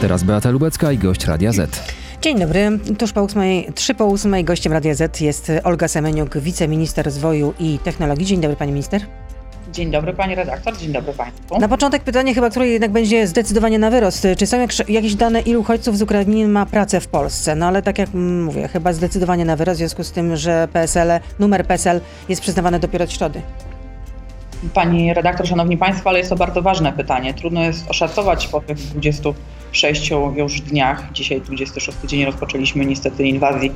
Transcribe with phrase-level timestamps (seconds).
[0.00, 1.92] Teraz Beata Lubecka i gość Radia Z.
[2.22, 2.78] Dzień dobry.
[2.98, 7.78] Tuż po ósmej, trzy po ósmej gościem Radia Z jest Olga Semeniuk, wiceminister rozwoju i
[7.78, 8.26] technologii.
[8.26, 9.02] Dzień dobry pani minister.
[9.72, 11.58] Dzień dobry pani redaktor, dzień dobry państwu.
[11.60, 14.26] Na początek pytanie chyba, które jednak będzie zdecydowanie na wyrost.
[14.36, 14.56] Czy są
[14.88, 17.54] jakieś dane, ilu uchodźców z Ukrainy ma pracę w Polsce?
[17.54, 21.20] No ale tak jak mówię, chyba zdecydowanie na wyrost w związku z tym, że PSL,
[21.38, 23.42] numer PSL jest przyznawany dopiero od środy.
[24.74, 27.34] Pani redaktor, szanowni państwo, ale jest to bardzo ważne pytanie.
[27.34, 28.78] Trudno jest oszacować po tych
[29.72, 33.72] 26 już dniach, dzisiaj 26 dzień rozpoczęliśmy niestety inwazji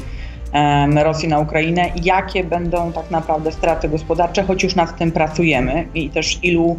[1.02, 6.10] Rosji na Ukrainę, jakie będą tak naprawdę straty gospodarcze, choć już nad tym pracujemy i
[6.10, 6.76] też ilu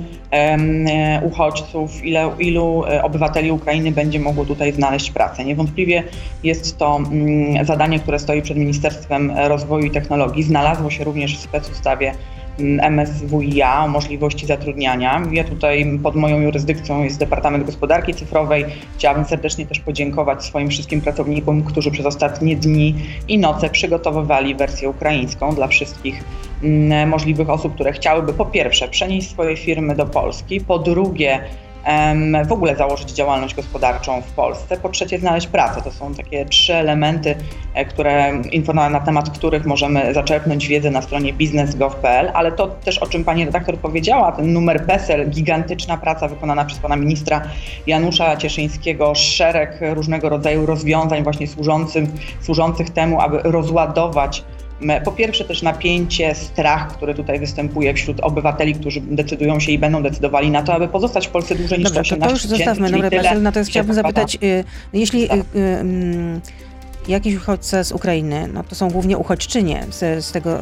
[1.22, 5.46] uchodźców, ile, ilu e, obywateli Ukrainy będzie mogło tutaj znaleźć pracę.
[5.46, 6.04] Niewątpliwie
[6.44, 10.44] jest to mm, zadanie, które stoi przed Ministerstwem Rozwoju i Technologii.
[10.44, 12.14] Znalazło się również w specustawie
[12.60, 15.22] MSWiA o możliwości zatrudniania.
[15.32, 18.66] Ja tutaj pod moją jurysdykcją jest Departament Gospodarki Cyfrowej.
[18.98, 22.96] Chciałabym serdecznie też podziękować swoim wszystkim pracownikom, którzy przez ostatnie dni
[23.28, 26.24] i noce przygotowywali wersję ukraińską dla wszystkich
[27.08, 31.40] możliwych osób, które chciałyby po pierwsze przenieść swoje firmy do Polski, po drugie
[32.46, 34.78] w ogóle założyć działalność gospodarczą w Polsce.
[34.78, 35.82] Po trzecie, znaleźć pracę.
[35.82, 37.36] To są takie trzy elementy,
[37.74, 38.42] e, które,
[38.74, 43.46] na temat których możemy zaczerpnąć wiedzę na stronie biznes.gov.pl, ale to też, o czym pani
[43.46, 47.42] redaktor powiedziała, ten numer PESEL, gigantyczna praca wykonana przez pana ministra
[47.88, 52.10] Janusza Cieszyńskiego, szereg różnego rodzaju rozwiązań właśnie służących,
[52.42, 54.44] służących temu, aby rozładować
[55.04, 60.04] po pierwsze też napięcie, strach, który tutaj występuje wśród obywateli, którzy decydują się i będą
[60.04, 62.92] decydowali na to, aby pozostać w Polsce dłużej niż Dobra, 18 to, to już zostawmy
[62.92, 65.40] Dobra, Basil, natomiast chciałabym zapytać, y, jeśli tak.
[65.40, 66.42] y, y,
[67.08, 70.60] jakiś uchodźca z Ukrainy, no to są głównie uchodźczynie, z, z tego,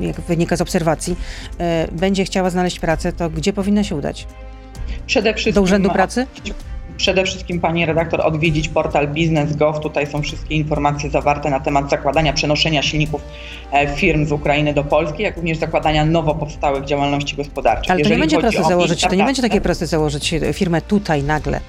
[0.00, 1.16] jak wynika z obserwacji,
[1.92, 4.26] będzie chciała znaleźć pracę, to gdzie powinna się udać?
[5.06, 6.26] Przede wszystkim do Urzędu Pracy?
[6.98, 9.80] Przede wszystkim pani redaktor odwiedzić portal Business.gov.
[9.80, 13.22] Tutaj są wszystkie informacje zawarte na temat zakładania, przenoszenia silników
[13.72, 17.90] e, firm z Ukrainy do Polski, jak również zakładania nowo powstałych działalności gospodarczych.
[17.90, 21.60] Ale to nie będzie proste założyć, to nie będzie takie proste założyć firmę tutaj nagle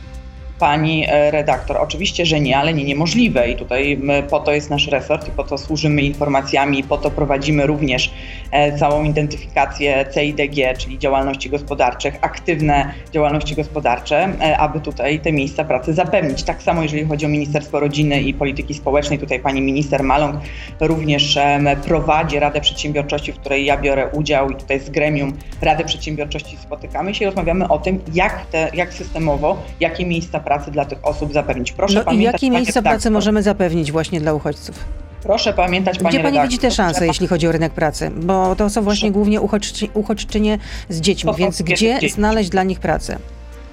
[0.60, 1.78] pani e, redaktor.
[1.78, 5.44] Oczywiście, że nie, ale nie niemożliwe i tutaj po to jest nasz resort i po
[5.44, 8.12] to służymy informacjami, po to prowadzimy również
[8.52, 15.64] e, całą identyfikację CIDG, czyli działalności gospodarczych, aktywne działalności gospodarcze, e, aby tutaj te miejsca
[15.64, 16.44] pracy zapewnić.
[16.44, 20.36] Tak samo jeżeli chodzi o Ministerstwo Rodziny i Polityki Społecznej, tutaj pani minister Maląg
[20.80, 21.40] również
[21.86, 27.16] prowadzi Radę Przedsiębiorczości, w której ja biorę udział i tutaj z gremium Rady Przedsiębiorczości spotykamy
[27.16, 31.00] się i rozmawiamy o tym, jak, te, jak systemowo, jakie miejsca pracy pracy dla tych
[31.04, 31.72] osób zapewnić.
[31.72, 34.86] Proszę no pamiętać, i jakie miejsca pracy możemy zapewnić właśnie dla uchodźców?
[35.24, 38.12] Proszę pamiętać, Gdzie Pani redaktor, widzi te szanse, jeśli chodzi o rynek pracy?
[38.16, 40.58] Bo to są właśnie głównie uchodźczy, uchodźczynie
[40.90, 43.18] z dziećmi, więc gdzie znaleźć dla nich pracę?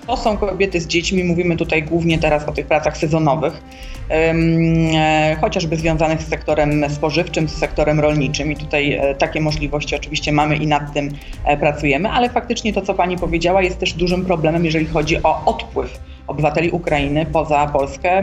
[0.07, 3.63] To są kobiety z dziećmi, mówimy tutaj głównie teraz o tych pracach sezonowych,
[4.11, 10.33] e, chociażby związanych z sektorem spożywczym, z sektorem rolniczym i tutaj e, takie możliwości oczywiście
[10.33, 11.11] mamy i nad tym
[11.45, 15.45] e, pracujemy, ale faktycznie to, co Pani powiedziała, jest też dużym problemem, jeżeli chodzi o
[15.45, 18.23] odpływ obywateli Ukrainy poza Polskę,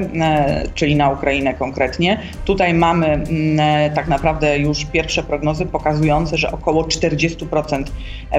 [0.74, 2.20] czyli na Ukrainę konkretnie.
[2.46, 3.24] Tutaj mamy
[3.96, 7.84] tak naprawdę już pierwsze prognozy pokazujące, że około 40%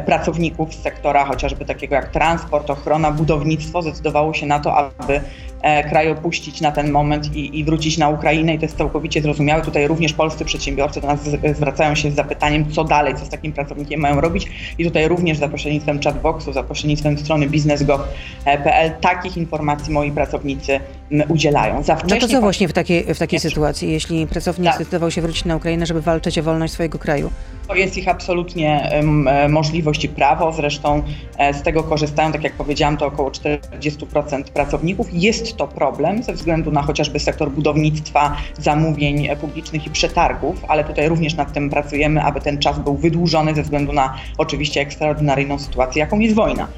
[0.07, 5.21] pracowników z sektora chociażby takiego jak transport, ochrona, budownictwo zdecydowało się na to, aby
[5.54, 5.54] E,
[5.91, 9.63] kraj opuścić na ten moment i, i, wrócić na Ukrainę i to jest całkowicie zrozumiałe.
[9.63, 11.21] Tutaj również polscy przedsiębiorcy do nas
[11.57, 14.47] zwracają się z zapytaniem, co dalej, co z takim pracownikiem mają robić
[14.79, 20.81] i tutaj również za pośrednictwem chatboxu, za pośrednictwem strony biznes.gov.pl takich informacji moi pracownicy
[21.29, 21.83] udzielają.
[21.83, 22.21] Za wcześnie...
[22.21, 24.75] No to co właśnie w takiej, w takiej sytuacji, jeśli pracownik tak.
[24.75, 27.31] zdecydował się wrócić na Ukrainę, żeby walczyć o wolność swojego kraju?
[27.69, 31.03] To jest ich absolutnie e, możliwość i prawo, zresztą
[31.39, 35.07] e, z tego korzystają, tak jak powiedziałam, to około 40% pracowników.
[35.13, 41.09] Jest to problem ze względu na chociażby sektor budownictwa, zamówień publicznych i przetargów, ale tutaj
[41.09, 46.01] również nad tym pracujemy, aby ten czas był wydłużony ze względu na oczywiście ekstraordynaryjną sytuację,
[46.01, 46.69] jaką jest wojna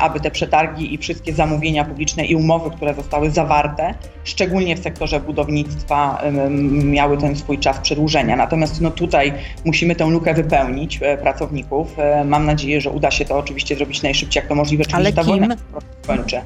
[0.00, 3.94] aby te przetargi i wszystkie zamówienia publiczne i umowy, które zostały zawarte,
[4.24, 6.22] szczególnie w sektorze budownictwa,
[6.84, 8.36] miały ten swój czas przedłużenia.
[8.36, 9.32] Natomiast no tutaj
[9.64, 11.98] musimy tę lukę wypełnić e, pracowników.
[11.98, 15.12] E, mam nadzieję, że uda się to oczywiście zrobić najszybciej, jak to możliwe, czyli Ale
[15.12, 15.54] kim?
[16.08, 16.40] Skończy.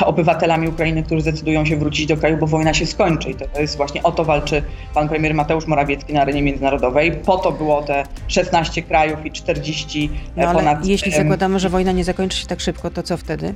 [0.00, 3.30] Obywatelami Ukrainy, którzy zdecydują się wrócić do kraju, bo wojna się skończy.
[3.30, 4.62] I to jest właśnie o to walczy
[4.94, 7.12] pan premier Mateusz Morawiecki na arenie międzynarodowej.
[7.12, 10.86] Po to było te 16 krajów i 40 no, ponad...
[10.86, 13.54] Jeśli zakładamy, że wojna nie zakończy się tak szybko, to co wtedy?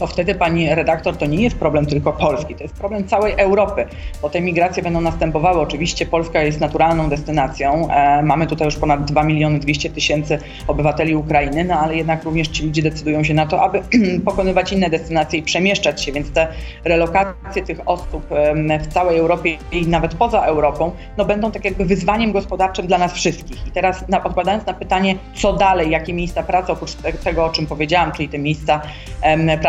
[0.00, 3.86] To wtedy pani redaktor to nie jest problem tylko Polski, to jest problem całej Europy,
[4.22, 5.60] bo te migracje będą następowały.
[5.60, 7.88] Oczywiście Polska jest naturalną destynacją.
[7.90, 12.48] E, mamy tutaj już ponad 2 miliony 200 tysięcy obywateli Ukrainy, no ale jednak również
[12.48, 13.82] ci ludzie decydują się na to, aby
[14.28, 16.48] pokonywać inne destynacje i przemieszczać się, więc te
[16.84, 18.26] relokacje tych osób
[18.80, 23.12] w całej Europie i nawet poza Europą, no będą tak jakby wyzwaniem gospodarczym dla nas
[23.12, 23.66] wszystkich.
[23.66, 26.94] I teraz na, odpowiadając na pytanie, co dalej, jakie miejsca pracy, oprócz
[27.24, 28.80] tego, o czym powiedziałam, czyli te miejsca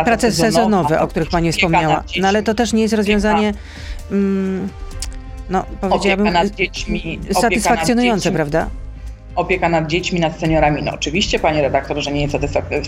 [0.06, 2.04] pracy Prace sezonowe, o których Pani wspomniała.
[2.22, 3.54] No ale to też nie jest rozwiązanie...
[4.12, 4.70] Mm,
[5.50, 8.68] no, powiedziałabym, opieka nad dziećmi, satysfakcjonujące, prawda?
[9.36, 10.84] Opieka nad dziećmi, nad seniorami.
[10.84, 12.38] No oczywiście, panie redaktor, że nie jest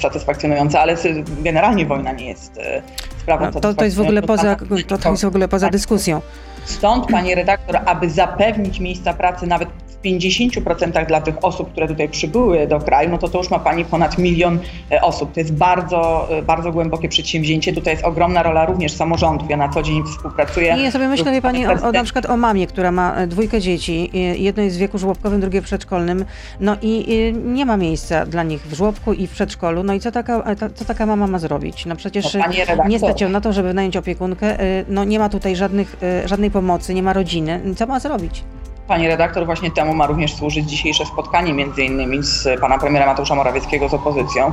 [0.02, 0.98] satysfakcjonująca, ale
[1.42, 2.82] generalnie wojna nie jest e,
[3.20, 4.56] sprawą no, to, to jest w ogóle poza,
[4.88, 6.22] to, to jest w ogóle poza dyskusją.
[6.66, 9.70] Stąd, panie redaktor, aby zapewnić miejsca pracy nawet
[10.06, 13.86] 50% dla tych osób, które tutaj przybyły do kraju, no to to już ma Pani
[13.86, 14.60] ponad milion
[14.92, 15.34] e, osób.
[15.34, 17.74] To jest bardzo, e, bardzo głębokie przedsięwzięcie.
[17.74, 19.50] Tutaj jest ogromna rola również samorządów.
[19.50, 20.76] Ja na co dzień współpracuję.
[20.76, 23.28] Nie, ja sobie myślę, wie Pani, o, o, na przykład o mamie, która ma e,
[23.28, 24.10] dwójkę dzieci.
[24.38, 26.26] Jedno jest w wieku żłobkowym, drugie w przedszkolnym.
[26.60, 29.84] No i nie ma miejsca dla nich w żłobku i w przedszkolu.
[29.84, 31.86] No i co taka, co taka mama ma zrobić?
[31.86, 32.34] No przecież
[32.78, 34.58] no, nie stać ją na to, żeby wynająć opiekunkę.
[34.88, 37.62] No nie ma tutaj żadnych, żadnej pomocy, nie ma rodziny.
[37.76, 38.44] Co ma zrobić?
[38.88, 43.36] Pani redaktor, właśnie temu ma również służyć dzisiejsze spotkanie między innymi z pana premiera Mateusza
[43.36, 44.52] Morawieckiego z opozycją.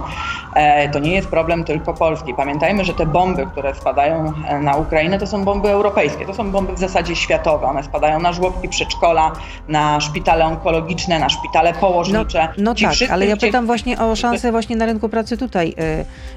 [0.54, 2.34] E, to nie jest problem tylko Polski.
[2.34, 6.26] Pamiętajmy, że te bomby, które spadają e, na Ukrainę, to są bomby europejskie.
[6.26, 7.66] To są bomby w zasadzie światowe.
[7.66, 9.32] One spadają na żłobki, przedszkola,
[9.68, 12.48] na szpitale onkologiczne, na szpitale położnicze.
[12.58, 15.74] No, no tak, ale ja pytam właśnie o szanse właśnie na rynku pracy tutaj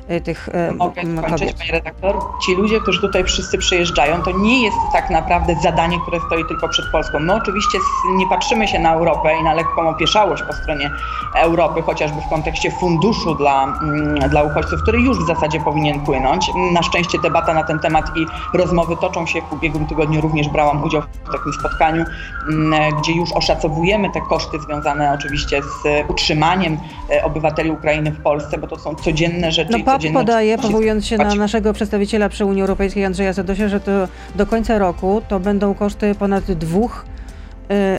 [0.10, 2.20] y, y, tych y, Mogę skończyć, pani redaktor?
[2.46, 6.70] Ci ludzie, którzy tutaj wszyscy przyjeżdżają, to nie jest tak naprawdę zadanie, które stoi tylko
[6.70, 7.20] przed Polską.
[7.20, 7.83] My oczywiście
[8.16, 10.92] nie patrzymy się na Europę i na lekką opieszałość po stronie
[11.36, 16.52] Europy, chociażby w kontekście funduszu dla, mm, dla uchodźców, który już w zasadzie powinien płynąć.
[16.74, 18.26] Na szczęście debata na ten temat i
[18.58, 19.42] rozmowy toczą się.
[19.42, 22.06] W ubiegłym tygodniu również brałam udział w takim spotkaniu,
[22.50, 26.78] mm, gdzie już oszacowujemy te koszty związane oczywiście z utrzymaniem
[27.10, 29.72] e, obywateli Ukrainy w Polsce, bo to są codzienne rzeczy.
[29.72, 33.92] No PAP podaje, powołując się na naszego przedstawiciela przy Unii Europejskiej Andrzeja Sadosia, że to
[34.36, 37.06] do końca roku to będą koszty ponad dwóch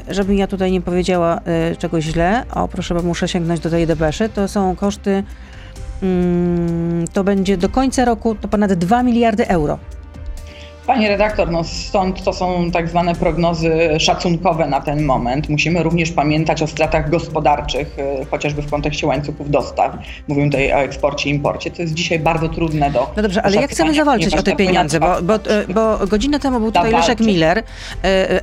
[0.09, 1.41] żebym ja tutaj nie powiedziała
[1.73, 5.23] y, czegoś źle, o proszę, bo muszę sięgnąć do tej depeszy, to są koszty,
[6.03, 9.79] mm, to będzie do końca roku to ponad 2 miliardy euro.
[10.87, 15.49] Pani redaktor, no stąd to są tak zwane prognozy szacunkowe na ten moment.
[15.49, 19.93] Musimy również pamiętać o stratach gospodarczych, y, chociażby w kontekście łańcuchów dostaw.
[20.29, 23.11] Mówimy tutaj o eksporcie i imporcie, co jest dzisiaj bardzo trudne do.
[23.17, 25.01] No dobrze, ale jak chcemy zawalczyć o te pieniądze?
[25.01, 25.39] Bo, bo, y,
[25.75, 27.63] bo godzinę temu był tutaj Leszek Miller, y,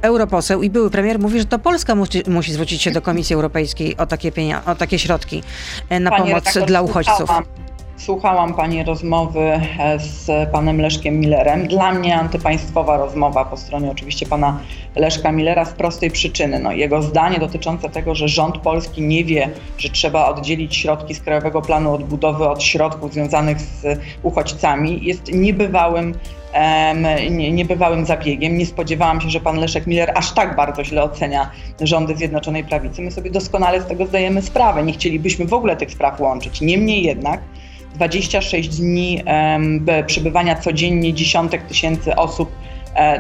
[0.02, 3.98] europoseł i były premier, mówi, że to Polska musi, musi zwrócić się do Komisji Europejskiej
[3.98, 5.44] o takie, pieniądze, o takie środki
[6.00, 7.30] na Pani pomoc dla uchodźców.
[8.06, 11.68] Słuchałam Pani rozmowy e, z Panem Leszkiem Millerem.
[11.68, 14.60] Dla mnie antypaństwowa rozmowa po stronie oczywiście Pana
[14.96, 16.60] Leszka Millera z prostej przyczyny.
[16.60, 21.20] No, jego zdanie dotyczące tego, że rząd polski nie wie, że trzeba oddzielić środki z
[21.20, 26.14] Krajowego Planu Odbudowy od środków związanych z uchodźcami jest niebywałym
[27.30, 28.58] niebywałym zabiegiem.
[28.58, 31.52] Nie spodziewałam się, że pan Leszek Miller aż tak bardzo źle ocenia
[31.82, 33.02] rządy Zjednoczonej Prawicy.
[33.02, 34.84] My sobie doskonale z tego zdajemy sprawę.
[34.84, 36.62] Nie chcielibyśmy w ogóle tych spraw łączyć.
[36.62, 37.42] Niemniej jednak
[37.96, 39.24] 26 dni
[40.08, 42.52] przebywania codziennie dziesiątek tysięcy osób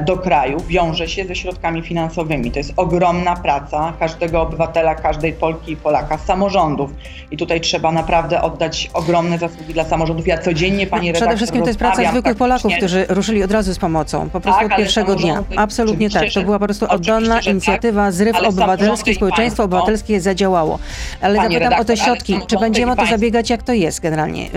[0.05, 2.51] do kraju wiąże się ze środkami finansowymi.
[2.51, 6.91] To jest ogromna praca każdego obywatela, każdej Polki i Polaka, samorządów.
[7.31, 10.27] I tutaj trzeba naprawdę oddać ogromne zasługi dla samorządów.
[10.27, 13.73] Ja codziennie, pani redaktor, Przede wszystkim to jest praca zwykłych Polaków, którzy ruszyli od razu
[13.73, 15.43] z pomocą, po prostu tak, od pierwszego dnia.
[15.55, 16.23] Absolutnie tak.
[16.33, 20.79] To była po prostu oddolna inicjatywa, tak, zryw obywatelski, społeczeństwo obywatelskie zadziałało.
[21.21, 22.39] Ale zapytam redaktor, o te środki.
[22.47, 24.49] Czy będziemy o to zabiegać, jak to jest generalnie?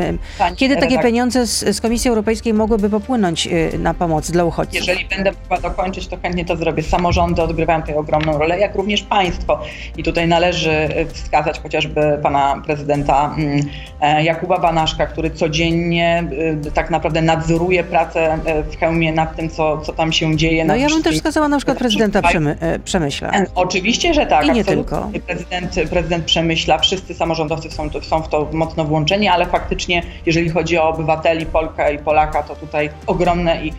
[0.56, 1.02] Kiedy takie redaktor.
[1.02, 4.74] pieniądze z, z Komisji Europejskiej mogłyby popłynąć y, na pomoc dla uchodźców?
[4.74, 6.82] Jeżeli będę mogła dokończyć, to chętnie to zrobię.
[6.82, 9.60] Samorządy odgrywają tutaj ogromną rolę, jak również państwo.
[9.96, 13.60] I tutaj należy wskazać chociażby pana prezydenta mm,
[14.00, 16.24] e, Jakuba Banaszka, który codziennie
[16.66, 20.64] y, tak naprawdę nadzoruje pracę e, w hełmie nad tym, co, co tam się dzieje.
[20.64, 23.30] No ja bym też wskazała na przykład prezydenta Przemy e, Przemyśla.
[23.54, 24.46] Oczywiście, że tak.
[24.46, 25.10] I nie tylko.
[25.26, 30.78] Prezydent, prezydent Przemyśla, wszyscy samorządowcy są, są w to mocno włączeni, ale faktycznie, jeżeli chodzi
[30.78, 33.72] o obywateli, Polka i Polaka, to tutaj ogromne i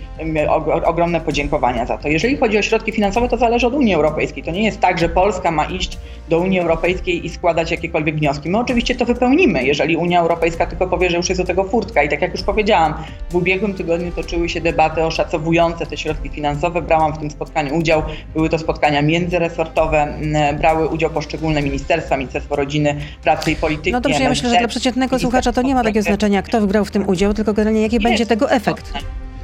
[0.85, 2.07] ogromne podziękowania za to.
[2.07, 4.43] Jeżeli chodzi o środki finansowe, to zależy od Unii Europejskiej.
[4.43, 5.97] To nie jest tak, że Polska ma iść
[6.29, 8.49] do Unii Europejskiej i składać jakiekolwiek wnioski.
[8.49, 12.03] My oczywiście to wypełnimy, jeżeli Unia Europejska tylko powie, że już jest do tego furtka.
[12.03, 12.93] I tak jak już powiedziałam,
[13.29, 16.81] w ubiegłym tygodniu toczyły się debaty oszacowujące te środki finansowe.
[16.81, 18.03] Brałam w tym spotkaniu udział.
[18.33, 20.17] Były to spotkania międzyresortowe,
[20.59, 23.91] brały udział poszczególne ministerstwa, Ministerstwo Rodziny, Pracy i Polityki.
[23.91, 26.85] No dobrze, ja myślę, że dla przeciętnego słuchacza to nie ma takiego znaczenia, kto wygrał
[26.85, 28.93] w tym udział, tylko generalnie jaki będzie tego efekt.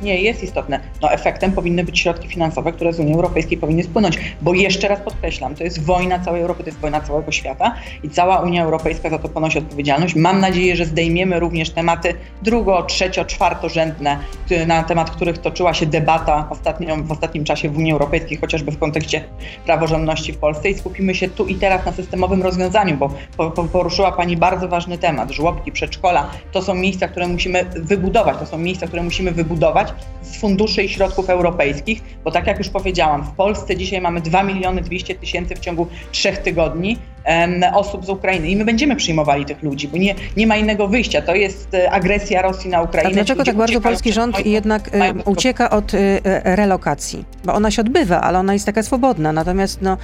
[0.02, 0.80] Nie, jest istotne.
[1.02, 5.00] No efektem powinny być środki finansowe, które z Unii Europejskiej powinny spłynąć, bo jeszcze raz
[5.00, 9.10] podkreślam, to jest wojna całej Europy, to jest wojna całego świata i cała Unia Europejska
[9.10, 10.16] za to ponosi odpowiedzialność.
[10.16, 14.18] Mam nadzieję, że zdejmiemy również tematy drugo, trzecio, czwartorzędne,
[14.68, 16.50] na temat których toczyła się debata
[17.04, 19.24] w ostatnim czasie w Unii Europejskiej, chociażby w kontekście
[19.66, 22.98] praworządności w Polsce i skupimy się tu i teraz na systemowym rozwiązaniu,
[23.38, 25.32] bo poruszyła Pani bardzo ważny temat.
[25.32, 29.91] Żłobki, przedszkola, to są miejsca, które musimy wybudować, to są miejsca, które musimy wybudować
[30.22, 34.44] z funduszy i środków europejskich, bo tak jak już powiedziałam, w Polsce dzisiaj mamy 2
[34.44, 36.98] miliony 200 tysięcy w ciągu trzech tygodni
[37.74, 41.22] osób z Ukrainy i my będziemy przyjmowali tych ludzi, bo nie, nie ma innego wyjścia.
[41.22, 43.10] To jest e, agresja Rosji na Ukrainę.
[43.10, 45.98] A dlaczego tak bardzo polski rząd jednak e, ucieka od e,
[46.56, 47.26] relokacji?
[47.46, 49.98] Bo ona się odbywa, ale ona jest taka swobodna, natomiast no,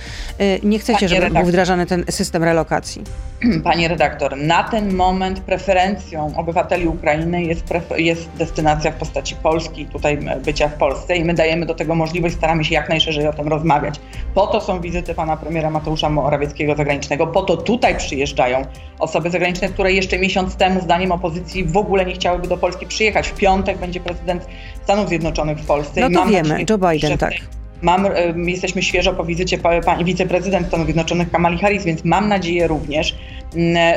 [0.64, 1.42] nie chcecie, Panie żeby redaktor.
[1.42, 3.04] był wdrażany ten system relokacji.
[3.64, 10.18] Panie redaktor, na ten moment preferencją obywateli Ukrainy jest, jest destynacja w postaci Polski, tutaj
[10.46, 13.48] bycia w Polsce i my dajemy do tego możliwość, staramy się jak najszerzej o tym
[13.48, 14.00] rozmawiać.
[14.34, 17.28] Po to są wizyty pana premiera Mateusza Morawieckiego zagranicznego zagranicznego.
[17.28, 18.66] Po to tutaj przyjeżdżają
[19.00, 23.28] osoby zagraniczne, które jeszcze miesiąc temu, zdaniem opozycji, w ogóle nie chciałyby do Polski przyjechać.
[23.28, 24.48] W piątek będzie prezydent
[24.84, 26.02] Stanów Zjednoczonych w Polsce.
[26.02, 27.34] No to wiemy, nadzieję, Joe Biden, tak.
[27.82, 33.16] Mam, jesteśmy świeżo po wizycie pani wiceprezydent Stanów Zjednoczonych Kamali Harris, więc mam nadzieję również,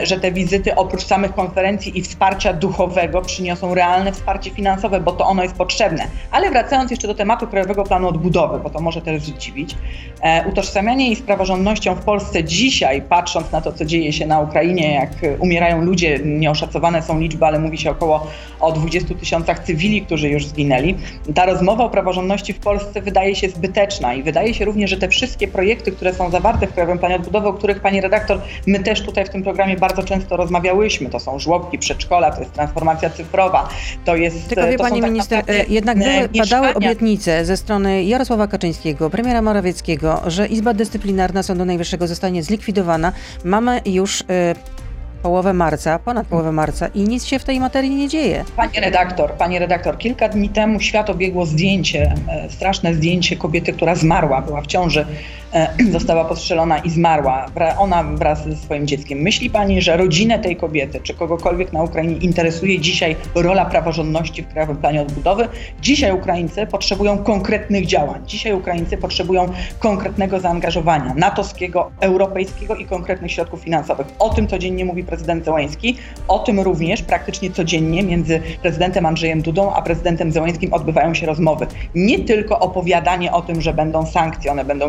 [0.03, 5.27] że te wizyty oprócz samych konferencji i wsparcia duchowego przyniosą realne wsparcie finansowe, bo to
[5.27, 6.07] ono jest potrzebne.
[6.31, 9.77] Ale wracając jeszcze do tematu Krajowego Planu Odbudowy, bo to może też zdziwić,
[10.23, 14.41] e, utożsamianie jej z praworządnością w Polsce dzisiaj, patrząc na to, co dzieje się na
[14.41, 18.27] Ukrainie, jak umierają ludzie, nieoszacowane są liczby, ale mówi się około
[18.61, 20.95] o 20 tysiącach cywili, którzy już zginęli,
[21.35, 25.09] ta rozmowa o praworządności w Polsce wydaje się zbyteczna i wydaje się również, że te
[25.09, 29.03] wszystkie projekty, które są zawarte w Krajowym Planie Odbudowy, o których pani redaktor, my też
[29.03, 31.11] tutaj w tym programie bardzo często rozmawiałyśmy.
[31.11, 33.69] To są żłobki, przedszkola, to jest transformacja cyfrowa,
[34.05, 34.49] to jest...
[34.49, 39.43] Tylko wie pani tak minister, e, jednak były, padały obietnice ze strony Jarosława Kaczyńskiego, premiera
[39.43, 43.13] Morawieckiego, że Izba Dyscyplinarna Sądu Najwyższego zostanie zlikwidowana.
[43.45, 44.21] Mamy już...
[44.21, 44.81] Y
[45.23, 48.45] połowę marca, ponad połowę marca i nic się w tej materii nie dzieje.
[48.57, 53.95] Panie redaktor, panie redaktor, kilka dni temu świat obiegło zdjęcie, e, straszne zdjęcie kobiety, która
[53.95, 55.07] zmarła, była w ciąży,
[55.93, 57.47] została postrzelona i zmarła.
[57.79, 59.19] Ona wraz ze swoim dzieckiem.
[59.19, 64.49] Myśli pani, że rodzinę tej kobiety, czy kogokolwiek na Ukrainie interesuje dzisiaj rola praworządności w
[64.49, 65.49] Krajowym Planie Odbudowy?
[65.81, 68.23] Dzisiaj Ukraińcy potrzebują konkretnych działań.
[68.27, 74.07] Dzisiaj Ukraińcy potrzebują konkretnego zaangażowania natowskiego, europejskiego i konkretnych środków finansowych.
[74.19, 75.97] O tym codziennie mówi prezydent Zełański.
[76.29, 81.67] O tym również praktycznie codziennie między prezydentem Andrzejem Dudą a prezydentem Zełańskim odbywają się rozmowy.
[81.95, 84.89] Nie tylko opowiadanie o tym, że będą sankcje, one będą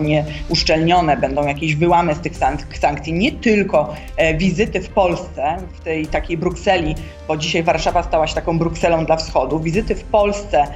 [0.52, 2.38] nieuszczelnione, będą jakieś wyłamy z tych
[2.80, 6.96] sankcji, nie tylko e, wizyty w Polsce, w tej takiej Brukseli,
[7.28, 10.68] bo dzisiaj Warszawa stała się taką Brukselą dla wschodu, wizyty w Polsce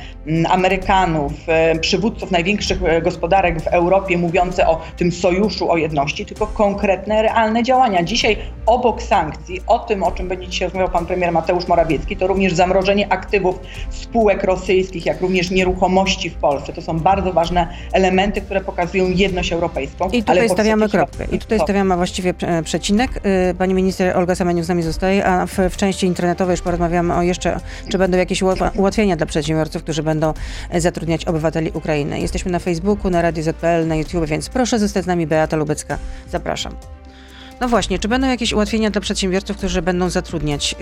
[0.50, 6.48] Amerykanów, e, przywódców największych e, gospodarek w Europie mówiące o tym sojuszu, o jedności, tylko
[6.48, 8.03] konkretne, realne działania.
[8.03, 12.27] Dzisiaj obok sankcji, o tym, o czym będzie dzisiaj rozmawiał pan premier Mateusz Morawiecki, to
[12.27, 16.74] również zamrożenie aktywów spółek rosyjskich, jak również nieruchomości w Polsce.
[16.74, 20.10] To są bardzo ważne elementy, które pokazują jedność europejską.
[20.10, 21.25] I tutaj stawiamy kropkę.
[21.31, 23.12] I tutaj stawiamy właściwie przecinek.
[23.51, 27.15] Y, pani minister Olga Semeniuk z nami zostaje, a w, w części internetowej już porozmawiamy
[27.15, 28.43] o jeszcze, czy będą jakieś
[28.75, 30.34] ułatwienia dla przedsiębiorców, którzy będą
[30.69, 32.19] e, zatrudniać obywateli Ukrainy.
[32.19, 35.27] Jesteśmy na Facebooku, na Radio ZPL, na YouTube, więc proszę zostać z nami.
[35.27, 35.98] Beata Lubecka.
[36.29, 36.75] Zapraszam.
[37.62, 40.75] No właśnie, czy będą jakieś ułatwienia dla przedsiębiorców, którzy będą zatrudniać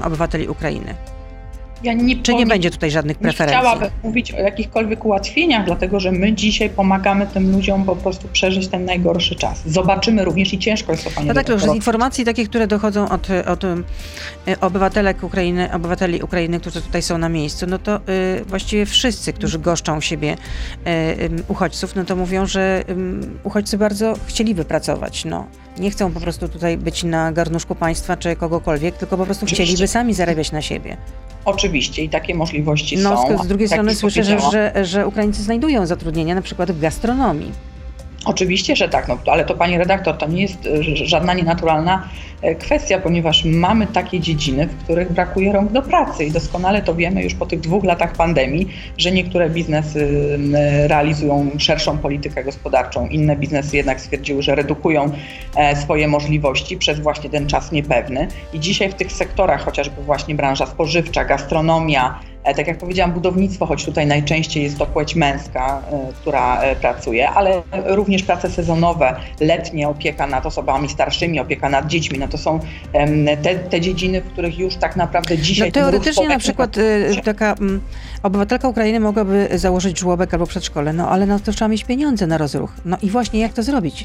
[0.00, 0.94] y, obywateli Ukrainy?
[1.86, 3.56] Ja nie Czy nie będzie tutaj żadnych preferencji?
[3.56, 8.28] Nie chciałabym mówić o jakichkolwiek ułatwieniach, dlatego że my dzisiaj pomagamy tym ludziom po prostu
[8.28, 9.62] przeżyć ten najgorszy czas.
[9.66, 13.08] Zobaczymy również i ciężko jest to, panie No tak, już z informacji takich, które dochodzą
[13.08, 13.76] od, od y,
[14.60, 19.58] obywatelek Ukrainy, obywateli Ukrainy, którzy tutaj są na miejscu, no to y, właściwie wszyscy, którzy
[19.58, 20.32] goszczą u siebie
[20.86, 22.94] y, y, uchodźców, no to mówią, że y,
[23.44, 25.46] uchodźcy bardzo chcieliby pracować, no
[25.78, 29.64] nie chcą po prostu tutaj być na garnuszku państwa czy kogokolwiek, tylko po prostu Oczywiście.
[29.64, 30.96] chcieliby sami zarabiać na siebie.
[31.44, 33.30] Oczywiście i takie możliwości no, są.
[33.30, 37.52] No, z drugiej strony słyszę, że, że, że Ukraińcy znajdują zatrudnienie na przykład w gastronomii.
[38.26, 42.08] Oczywiście, że tak, no, ale to pani redaktor, to nie jest żadna nienaturalna
[42.58, 47.22] kwestia, ponieważ mamy takie dziedziny, w których brakuje rąk do pracy i doskonale to wiemy
[47.22, 48.68] już po tych dwóch latach pandemii,
[48.98, 50.38] że niektóre biznesy
[50.86, 55.10] realizują szerszą politykę gospodarczą, inne biznesy jednak stwierdziły, że redukują
[55.82, 58.28] swoje możliwości przez właśnie ten czas niepewny.
[58.52, 63.66] I dzisiaj w tych sektorach, chociażby właśnie branża spożywcza, gastronomia, E, tak jak powiedziałam, budownictwo,
[63.66, 69.16] choć tutaj najczęściej jest to płeć męska, e, która e, pracuje, ale również prace sezonowe,
[69.40, 72.60] letnie, opieka nad osobami starszymi, opieka nad dziećmi, no to są
[73.42, 75.68] te, te dziedziny, w których już tak naprawdę dzisiaj...
[75.68, 76.76] No teoretycznie na przykład
[77.24, 77.80] taka mm,
[78.22, 82.38] obywatelka Ukrainy mogłaby założyć żłobek albo przedszkole, no ale na to trzeba mieć pieniądze na
[82.38, 82.72] rozruch.
[82.84, 84.04] No i właśnie jak to zrobić?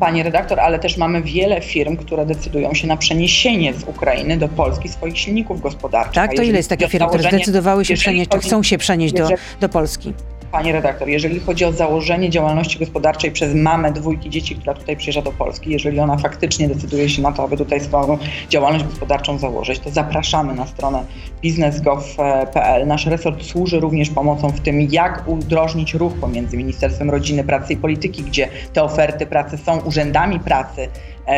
[0.00, 4.48] Pani redaktor, ale też mamy wiele firm, które decydują się na przeniesienie z Ukrainy do
[4.48, 6.14] Polski swoich silników gospodarczych.
[6.14, 9.28] Tak, to ile jest takich firm, które zdecydowały się przenieść, czy chcą się przenieść do,
[9.60, 10.14] do Polski?
[10.52, 15.22] Pani redaktor, jeżeli chodzi o założenie działalności gospodarczej przez mamę dwójki dzieci, która tutaj przyjeżdża
[15.22, 18.18] do Polski, jeżeli ona faktycznie decyduje się na to, aby tutaj swoją
[18.48, 21.04] działalność gospodarczą założyć, to zapraszamy na stronę
[21.42, 22.86] biznesgov.pl.
[22.86, 27.76] Nasz resort służy również pomocą w tym, jak udrożnić ruch pomiędzy Ministerstwem Rodziny, Pracy i
[27.76, 30.88] Polityki, gdzie te oferty pracy są urzędami pracy,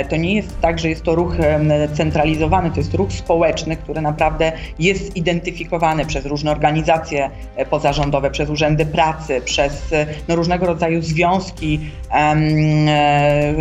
[0.08, 1.36] to nie jest tak, że jest to ruch
[1.94, 8.50] centralizowany, to jest ruch społeczny, który naprawdę jest identyfikowany przez różne organizacje e, pozarządowe, przez
[8.50, 11.80] urzędy pracy, przez e, no, różnego rodzaju związki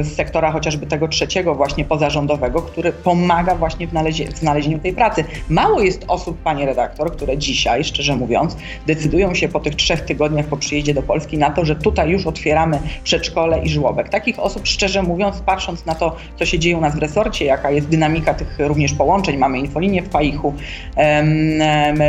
[0.01, 3.91] z sektora chociażby tego trzeciego właśnie pozarządowego, który pomaga właśnie w,
[4.33, 5.23] w znalezieniu tej pracy.
[5.49, 8.57] Mało jest osób, panie redaktor, które dzisiaj, szczerze mówiąc,
[8.87, 12.27] decydują się po tych trzech tygodniach po przyjeździe do Polski na to, że tutaj już
[12.27, 14.09] otwieramy przedszkole i żłobek.
[14.09, 17.71] Takich osób, szczerze mówiąc, patrząc na to, co się dzieje u nas w resorcie, jaka
[17.71, 19.37] jest dynamika tych również połączeń.
[19.37, 20.53] Mamy infolinię w Paichu,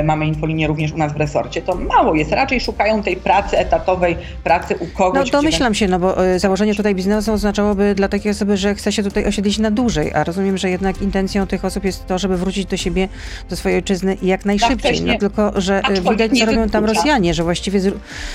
[0.04, 1.62] mamy infolinię również u nas w resorcie.
[1.62, 2.32] To mało jest.
[2.32, 5.32] Raczej szukają tej pracy etatowej, pracy u kogoś.
[5.32, 8.92] No domyślam się, no bo e, założenie tutaj biznesu oznaczałoby dla takiej osoby, że chce
[8.92, 12.36] się tutaj osiedlić na dłużej, a rozumiem, że jednak intencją tych osób jest to, żeby
[12.36, 13.08] wrócić do siebie,
[13.50, 15.02] do swojej ojczyzny jak najszybciej.
[15.02, 17.80] No tylko, że e, widać, co robią tam Rosjanie, że właściwie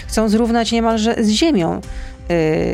[0.08, 1.82] chcą zrównać niemalże z ziemią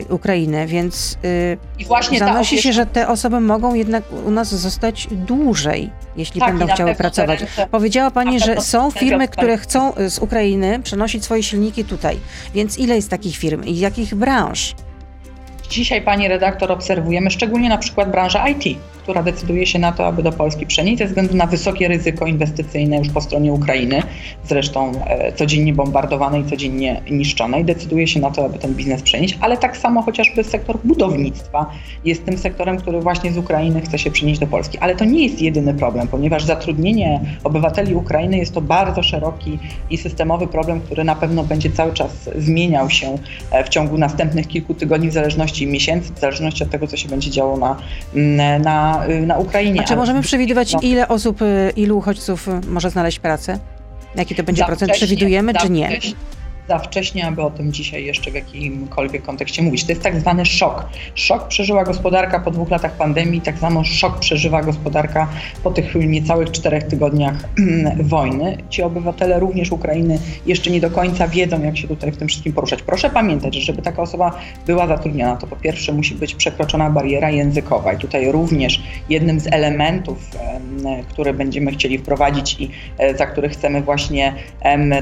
[0.10, 5.08] Ukrainę, więc y, I właśnie zanosi się, że te osoby mogą jednak u nas zostać
[5.12, 7.43] dłużej, jeśli tak, będą chciały pracować.
[7.72, 12.17] Powiedziała Pani, że są firmy, które chcą z Ukrainy przenosić swoje silniki tutaj.
[12.53, 14.75] Więc ile jest takich firm i jakich branż?
[15.70, 20.24] Dzisiaj, pani redaktor, obserwujemy szczególnie na przykład branża IT, która decyduje się na to, aby
[20.24, 24.03] do Polski przenieść ze względu na wysokie ryzyko inwestycyjne już po stronie Ukrainy,
[24.43, 29.58] zresztą e, codziennie bombardowanej, codziennie niszczonej, decyduje się na to, aby ten biznes przenieść, ale
[29.58, 31.70] tak samo chociażby sektor budownictwa
[32.05, 34.77] jest tym sektorem, który właśnie z Ukrainy chce się przenieść do Polski.
[34.77, 39.98] Ale to nie jest jedyny problem, ponieważ zatrudnienie obywateli Ukrainy jest to bardzo szeroki i
[39.98, 43.17] systemowy problem, który na pewno będzie cały czas zmieniał się
[43.51, 47.09] e, w ciągu następnych kilku tygodni, w zależności miesięcy, w zależności od tego, co się
[47.09, 47.77] będzie działo na,
[48.59, 49.82] na Y, na, Ukrainie.
[49.82, 50.80] A czy możemy przewidywać, no.
[50.82, 53.60] ile osób, y, ilu uchodźców y, może znaleźć pracę?
[54.16, 54.92] Jaki to będzie procent?
[54.92, 55.88] Przewidujemy, czy nie?
[55.88, 56.16] Wcześnie
[56.72, 59.84] za wcześnie, aby o tym dzisiaj jeszcze w jakimkolwiek kontekście mówić.
[59.84, 60.86] To jest tak zwany szok.
[61.16, 65.27] Szok przeżyła gospodarka po dwóch latach pandemii, tak samo szok przeżywa gospodarka
[65.64, 67.36] po tych niecałych czterech tygodniach
[68.14, 68.57] wojny.
[68.70, 72.53] Ci obywatele również Ukrainy jeszcze nie do końca wiedzą, jak się tutaj w tym wszystkim
[72.53, 72.81] poruszać.
[72.81, 77.29] Proszę pamiętać, że żeby taka osoba była zatrudniona, to po pierwsze musi być przekroczona bariera
[77.29, 80.18] językowa i tutaj również jednym z elementów,
[81.10, 84.34] które będziemy chcieli wprowadzić i e, za które chcemy właśnie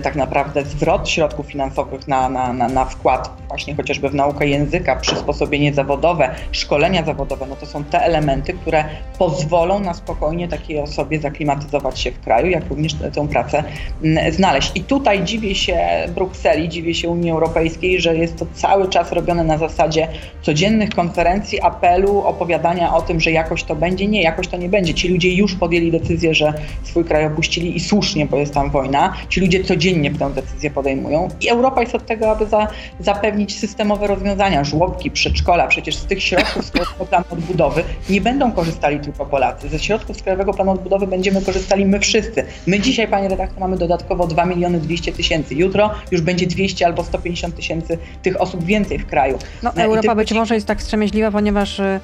[0.03, 1.58] tak naprawdę zwrot środków finansowych
[2.07, 7.55] na, na, na, na wkład właśnie chociażby w naukę języka, przysposobienie zawodowe, szkolenia zawodowe, no
[7.55, 8.85] to są te elementy, które
[9.17, 13.63] pozwolą na spokojnie takiej osobie zaklimatyzować się w kraju, jak również tę pracę
[14.03, 14.71] mm, znaleźć.
[14.75, 15.77] I tutaj dziwię się
[16.15, 20.07] Brukseli, dziwię się Unii Europejskiej, że jest to cały czas robione na zasadzie
[20.41, 24.07] codziennych konferencji, apelu, opowiadania o tym, że jakoś to będzie.
[24.07, 24.93] Nie, jakoś to nie będzie.
[24.93, 29.13] Ci ludzie już podjęli decyzję, że swój kraj opuścili i słusznie, bo jest tam wojna.
[29.29, 32.67] Ci ludzie codziennie tę decyzję podejmują i Europa jest od tego, aby za,
[32.99, 35.67] zapewnić systemowe rozwiązania, żłobki, przedszkola.
[35.67, 39.69] Przecież z tych środków z Krajowego Planu Odbudowy nie będą korzystali tylko Polacy.
[39.69, 42.45] Ze środków z Krajowego Planu Odbudowy będziemy korzystali my wszyscy.
[42.67, 45.55] My dzisiaj, panie redaktor, mamy dodatkowo 2 miliony 200 tysięcy.
[45.55, 49.37] Jutro już będzie 200 albo 150 tysięcy tych osób więcej w kraju.
[49.63, 51.99] No, no Europa być może jest tak wstrzemięźliwa, ponieważ y,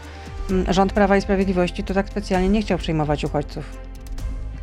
[0.69, 3.94] rząd Prawa i Sprawiedliwości to tak specjalnie nie chciał przyjmować uchodźców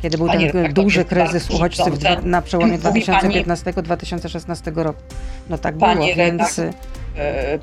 [0.03, 5.01] kiedy był Panie ten duży kryzys uchodźców na przełomie 2015-2016 roku.
[5.49, 6.61] No tak było, więc...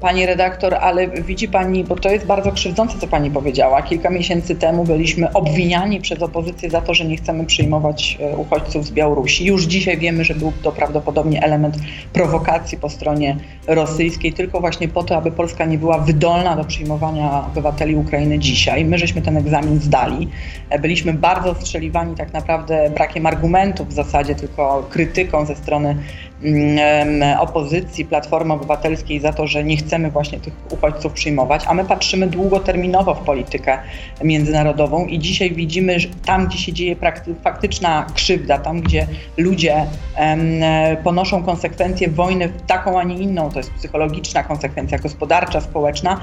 [0.01, 3.83] pani redaktor, ale widzi pani, bo to jest bardzo krzywdzące, co pani powiedziała.
[3.83, 8.87] Kilka miesięcy temu byliśmy obwiniani przez opozycję za to, że nie chcemy przyjmować e, uchodźców
[8.87, 9.45] z Białorusi.
[9.45, 11.77] Już dzisiaj wiemy, że był to prawdopodobnie element
[12.13, 13.37] prowokacji po stronie
[13.67, 18.85] rosyjskiej, tylko właśnie po to, aby Polska nie była wydolna do przyjmowania obywateli Ukrainy dzisiaj.
[18.85, 20.29] My żeśmy ten egzamin zdali.
[20.71, 25.97] E, byliśmy bardzo strzeliwani tak naprawdę brakiem argumentów w zasadzie, tylko krytyką ze strony
[26.43, 31.85] Mm, opozycji, Platformy Obywatelskiej za to, że nie chcemy właśnie tych uchodźców przyjmować, a my
[31.85, 33.79] patrzymy długoterminowo w politykę
[34.25, 36.97] międzynarodową i dzisiaj widzimy, że tam, gdzie się dzieje
[37.45, 39.87] faktyczna krzywda, tam, gdzie ludzie
[41.05, 46.21] ponoszą konsekwencje wojny, taką, a nie inną, to jest psychologiczna konsekwencja, gospodarcza, społeczna,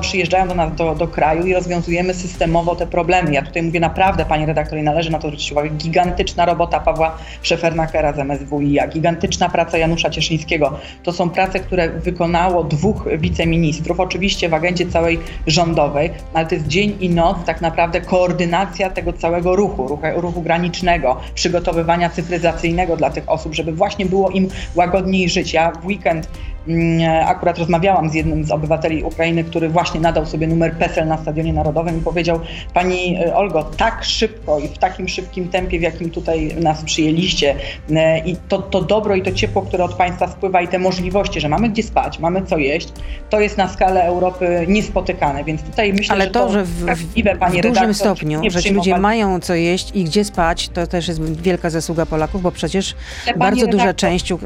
[0.00, 3.32] przyjeżdżają do nas do, do kraju i rozwiązujemy systemowo te problemy.
[3.32, 7.18] Ja tutaj mówię naprawdę, pani redaktor, i należy na to zwrócić uwagę, gigantyczna robota Pawła
[7.42, 10.78] Szefernakera z MSWiA, gigantyczna praca Janusza Cieszyńskiego.
[11.02, 11.88] To są prace, które
[12.48, 17.60] wykonało dwóch wiceministrów, oczywiście w agendzie całej rządowej, ale to jest dzień i noc tak
[17.60, 24.06] naprawdę koordynacja tego całego ruchu, ruchu, ruchu granicznego, przygotowywania cyfryzacyjnego dla tych osób, żeby właśnie
[24.06, 25.52] było im łagodniej żyć.
[25.52, 26.28] Ja w weekend
[26.68, 31.16] Mm, akurat rozmawiałam z jednym z obywateli Ukrainy, który właśnie nadał sobie numer PESEL na
[31.16, 32.40] Stadionie Narodowym i powiedział
[32.74, 37.54] Pani e, Olgo, tak szybko i w takim szybkim tempie, w jakim tutaj nas przyjęliście
[37.90, 41.40] e, i to, to dobro i to ciepło, które od Państwa spływa i te możliwości,
[41.40, 42.88] że mamy gdzie spać, mamy co jeść,
[43.30, 47.14] to jest na skalę Europy niespotykane, więc tutaj myślę, Ale że to, że w, w,
[47.58, 51.42] w dużym stopniu, że ci ludzie mają co jeść i gdzie spać, to też jest
[51.42, 52.94] wielka zasługa Polaków, bo przecież
[53.36, 54.36] bardzo duża część y,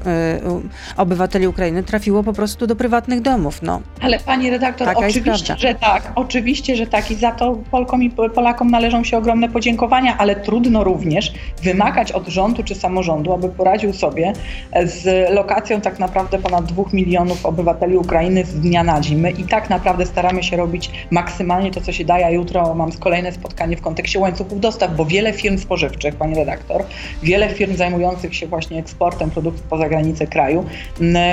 [0.97, 3.63] obywateli Ukrainy trafiło po prostu do prywatnych domów.
[3.63, 3.81] No.
[4.01, 8.11] Ale pani redaktor, Taka oczywiście, że tak, oczywiście, że tak i za to Polkom i
[8.11, 13.93] Polakom należą się ogromne podziękowania, ale trudno również wymagać od rządu czy samorządu, aby poradził
[13.93, 14.33] sobie
[14.85, 19.19] z lokacją tak naprawdę ponad dwóch milionów obywateli Ukrainy z dnia na dzień.
[19.19, 23.33] My i tak naprawdę staramy się robić maksymalnie to, co się daje, jutro mam kolejne
[23.33, 26.85] spotkanie w kontekście łańcuchów dostaw, bo wiele firm spożywczych, pani redaktor,
[27.23, 30.65] wiele firm zajmujących się właśnie eksportem produktów poza granicę kraju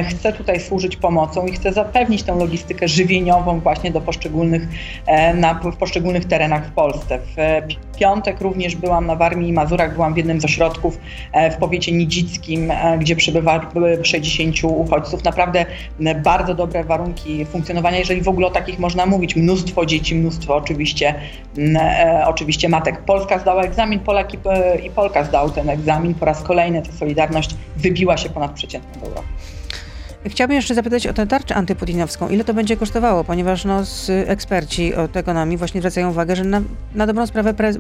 [0.10, 4.68] chce tutaj służyć pomocą i chce zapewnić tę logistykę żywieniową właśnie do poszczególnych,
[5.06, 7.20] e, na, w poszczególnych terenach w Polsce.
[7.20, 11.00] W piątek również byłam na Warmii i Mazurach, byłam w jednym z ośrodków
[11.34, 13.72] e, w powiecie nidzickim, e, gdzie przebywa
[14.04, 15.24] 60 uchodźców.
[15.24, 15.66] Naprawdę
[16.24, 19.36] bardzo dobre warunki funkcjonowania, jeżeli w ogóle o takich można mówić.
[19.36, 21.16] Mnóstwo dzieci, mnóstwo oczywiście,
[22.26, 23.02] oczywiście matek.
[23.02, 24.34] Polska zdała egzamin, Polak
[24.84, 26.14] i Polka zdał ten egzamin.
[26.14, 29.28] Po raz kolejny ta Solidarność wybiła się ponad przeciętną w Europie.
[30.26, 32.30] Chciałabym jeszcze zapytać o tę tarczę antyputinowską.
[32.30, 33.24] Ile to będzie kosztowało?
[33.24, 33.84] Ponieważ no,
[34.26, 36.62] eksperci od ekonomii właśnie zwracają uwagę, że na,
[36.96, 37.74] na dobrą sprawę pre,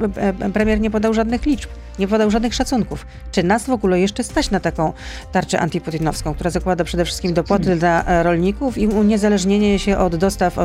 [0.53, 3.05] premier nie podał żadnych liczb, nie podał żadnych szacunków.
[3.31, 4.93] Czy nas w ogóle jeszcze stać na taką
[5.31, 10.57] tarczę antyputinowską, która zakłada przede wszystkim dopłaty dla e, rolników i uniezależnienie się od dostaw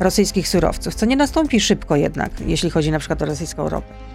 [0.00, 4.13] rosyjskich surowców, co nie nastąpi szybko jednak, jeśli chodzi na przykład o rosyjską ropę?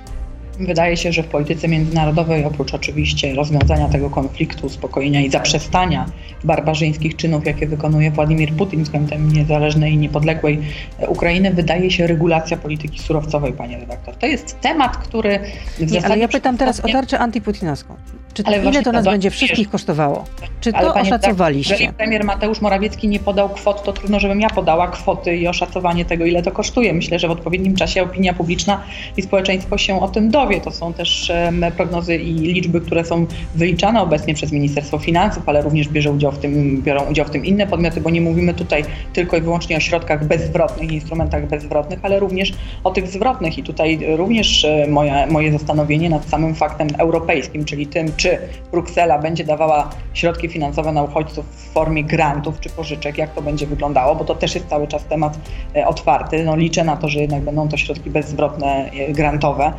[0.60, 6.06] Wydaje się, że w polityce międzynarodowej, oprócz oczywiście rozwiązania tego konfliktu, uspokojenia i zaprzestania
[6.44, 10.60] barbarzyńskich czynów, jakie wykonuje Władimir Putin względem niezależnej i niepodległej
[11.08, 14.16] Ukrainy, wydaje się regulacja polityki surowcowej, panie redaktor.
[14.16, 15.40] To jest temat, który
[15.80, 17.96] w Nie, ale ja pytam teraz o tarczę antyputinowską.
[18.34, 20.26] Czy to, ile to nas będzie wszystkich kosztowało?
[20.62, 21.74] Czy to oszacowaliście?
[21.74, 26.06] Jeżeli premier Mateusz Morawiecki nie podał kwot, to trudno, żebym ja podała kwoty i oszacowanie
[26.06, 26.94] tego, ile to kosztuje.
[26.94, 28.84] Myślę, że w odpowiednim czasie opinia publiczna
[29.18, 30.49] i społeczeństwo się o tym dowie.
[30.64, 31.32] To są też
[31.78, 36.38] prognozy i liczby, które są wyliczane obecnie przez Ministerstwo Finansów, ale również bierze udział w
[36.38, 38.84] tym, biorą udział w tym inne podmioty, bo nie mówimy tutaj
[39.14, 43.58] tylko i wyłącznie o środkach bezzwrotnych, instrumentach bezzwrotnych, ale również o tych zwrotnych.
[43.58, 48.38] I tutaj również moje, moje zastanowienie nad samym faktem europejskim, czyli tym, czy
[48.72, 53.68] Bruksela będzie dawała środki finansowe na uchodźców w formie grantów czy pożyczek, jak to będzie
[53.68, 55.40] wyglądało, bo to też jest cały czas temat
[55.76, 56.44] e, otwarty.
[56.44, 59.74] No, liczę na to, że jednak będą to środki bezzwrotne, e, grantowe,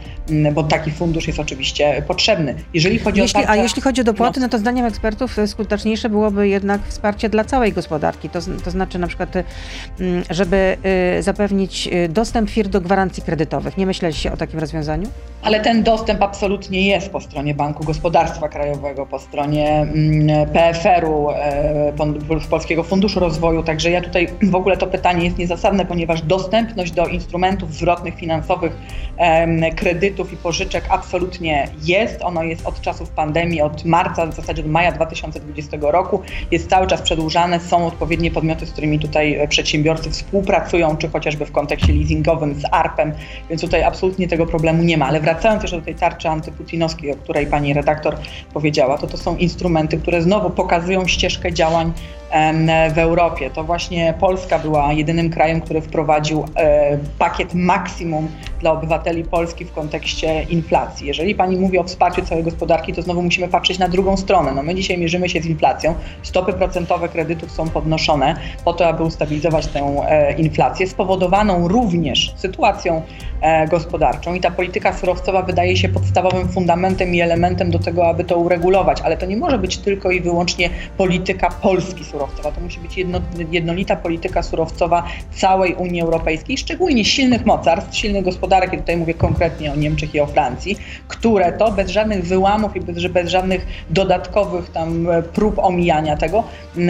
[0.53, 2.55] bo taki fundusz jest oczywiście potrzebny.
[2.75, 6.09] Jeżeli chodzi jeśli, o a jeśli chodzi o dopłaty, no to zdaniem ekspertów e, skuteczniejsze
[6.09, 8.29] byłoby jednak wsparcie dla całej gospodarki.
[8.29, 9.35] To, to znaczy na przykład,
[10.31, 10.77] żeby
[11.21, 13.77] zapewnić dostęp firm do gwarancji kredytowych.
[13.77, 15.09] Nie myśleliście o takim rozwiązaniu?
[15.43, 21.93] Ale ten dostęp absolutnie jest po stronie Banku Gospodarstwa Krajowego, po stronie mm, PFR-u, e,
[22.51, 23.63] Polskiego Funduszu Rozwoju.
[23.63, 28.73] Także ja tutaj w ogóle to pytanie jest niezasadne, ponieważ dostępność do instrumentów zwrotnych finansowych,
[29.77, 30.50] kredytów i pożyczek
[30.89, 32.23] absolutnie jest.
[32.23, 36.23] Ono jest od czasów pandemii, od marca, w zasadzie od maja 2020 roku.
[36.51, 37.61] Jest cały czas przedłużane.
[37.61, 42.65] Są odpowiednie podmioty, z którymi tutaj e, przedsiębiorcy współpracują, czy chociażby w kontekście leasingowym z
[42.71, 43.13] ARP-em,
[43.49, 45.07] więc tutaj absolutnie tego problemu nie ma.
[45.07, 48.17] Ale wracając jeszcze do tej tarczy antyputinowskiej, o której pani redaktor
[48.53, 51.93] powiedziała, to to są instrumenty, które znowu pokazują ścieżkę działań
[52.95, 53.51] w Europie.
[53.51, 58.29] To właśnie Polska była jedynym krajem, który wprowadził e, pakiet maksimum
[58.61, 61.07] dla obywateli Polski w kontekście inflacji.
[61.07, 64.53] Jeżeli pani mówi o wsparciu całej gospodarki, to znowu musimy patrzeć na drugą stronę.
[64.53, 65.95] No my dzisiaj mierzymy się z inflacją.
[66.23, 73.03] Stopy procentowe kredytów są podnoszone po to, aby ustabilizować tę e, inflację, spowodowaną również sytuacją
[73.41, 78.25] e, gospodarczą i ta polityka surowcowa wydaje się podstawowym fundamentem i elementem do tego, aby
[78.25, 82.53] to uregulować, ale to nie może być tylko i wyłącznie polityka Polski surowcowa.
[82.53, 85.03] To musi być jedno, jednolita polityka surowcowa
[85.35, 90.21] całej Unii Europejskiej, szczególnie silnych mocarstw, silnych gospodarek, i tutaj mówię konkretnie o Niemczech i
[90.21, 90.77] o Francji,
[91.09, 96.45] które to bez żadnych wyłamów i bez, bez żadnych dodatkowych tam e, prób omijania tego,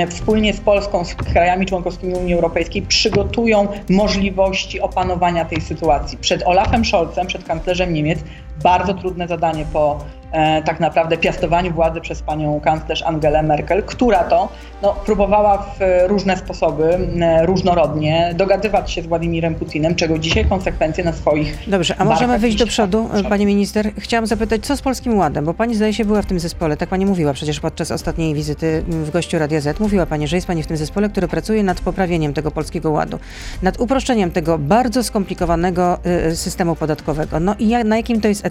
[0.09, 6.19] wspólnie z Polską, z krajami członkowskimi Unii Europejskiej przygotują możliwości opanowania tej sytuacji.
[6.19, 8.19] Przed Olafem Scholzem, przed kanclerzem Niemiec,
[8.63, 9.99] bardzo trudne zadanie po
[10.33, 14.49] E, tak naprawdę piastowaniu władzy przez panią kanclerz Angelę Merkel, która to
[14.83, 21.05] no, próbowała w różne sposoby, e, różnorodnie dogadywać się z Władimirem Putinem, czego dzisiaj konsekwencje
[21.05, 21.59] na swoich.
[21.67, 23.91] Dobrze, a możemy wyjść do przodu, pani minister?
[23.99, 26.89] Chciałam zapytać, co z Polskim Ładem, bo pani zdaje się była w tym zespole, tak
[26.89, 29.81] pani mówiła przecież podczas ostatniej wizyty w gościu Radia Z.
[29.81, 33.19] Mówiła pani, że jest pani w tym zespole, który pracuje nad poprawieniem tego Polskiego Ładu,
[33.63, 35.99] nad uproszczeniem tego bardzo skomplikowanego
[36.31, 37.41] y, systemu podatkowego.
[37.41, 38.50] No i jak, na jakim to jest etapie?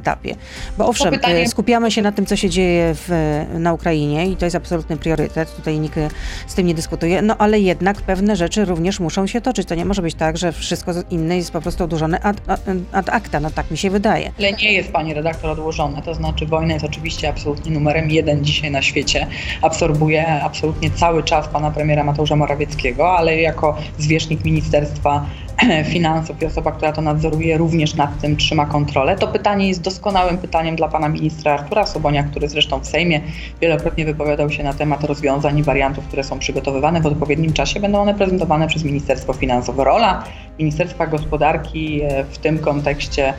[0.77, 1.43] Bo owszem, pytanie...
[1.43, 3.09] Y, skupiamy się na tym, co się dzieje w,
[3.53, 5.55] na Ukrainie i to jest absolutny priorytet.
[5.55, 5.99] Tutaj nikt
[6.47, 7.21] z tym nie dyskutuje.
[7.21, 9.67] No ale jednak pewne rzeczy również muszą się toczyć.
[9.67, 12.37] To nie może być tak, że wszystko inne jest po prostu odłożone ad,
[12.91, 13.39] ad acta.
[13.39, 14.31] No tak mi się wydaje.
[14.39, 16.01] Ale nie jest, pani redaktor, odłożone.
[16.01, 19.27] To znaczy wojna jest oczywiście absolutnie numerem jeden dzisiaj na świecie.
[19.61, 25.25] Absorbuje absolutnie cały czas pana premiera Mateusza Morawieckiego, ale jako zwierzchnik Ministerstwa
[25.91, 29.15] Finansów i osoba, która to nadzoruje, również nad tym trzyma kontrolę.
[29.15, 33.21] To pytanie jest doskonałym pytaniem dla pana ministra Artura Sobonia, który zresztą w Sejmie
[33.61, 37.79] wielokrotnie wypowiadał się na temat rozwiązań i wariantów, które są przygotowywane w odpowiednim czasie.
[37.79, 39.77] Będą one prezentowane przez Ministerstwo Finansów.
[39.77, 40.23] Rola
[40.59, 43.33] Ministerstwa Gospodarki e, w tym kontekście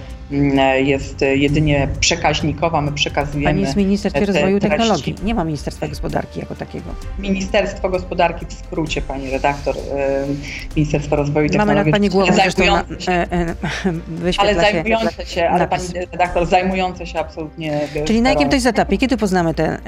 [0.76, 2.80] jest jedynie przekaźnikowa.
[2.80, 3.50] My przekazujemy.
[3.50, 5.14] Pani jest w Ministerstwie Rozwoju i Technologii.
[5.24, 6.90] Nie ma Ministerstwa Gospodarki jako takiego.
[7.18, 9.76] Ministerstwo Gospodarki w skrócie, pani redaktor.
[9.76, 10.26] E,
[10.76, 11.76] Ministerstwo Rozwoju i Technologii.
[11.76, 13.54] Mamy nad pani głową zajmujące się, e,
[14.38, 17.80] ale zajmujące się, ale pani redaktor zajmujące się absolutnie.
[18.04, 18.98] Czyli na jakim to jest etapie?
[18.98, 19.78] Kiedy poznamy ten,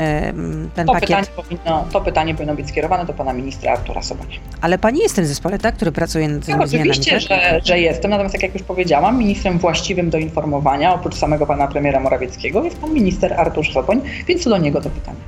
[0.74, 1.08] ten to pakiet?
[1.08, 4.36] Pytanie powinno, to pytanie powinno być skierowane do pana ministra Artura Sobonia.
[4.60, 5.74] Ale pani jest w tym zespole, tak?
[5.74, 6.90] Który pracuje nad tymi no, zmianami.
[6.90, 11.68] Oczywiście, że, że jestem, natomiast jak już powiedziałam, ministrem właściwym do informowania, oprócz samego pana
[11.68, 15.18] premiera Morawieckiego, jest pan minister Artur Soboń, więc do niego to pytanie.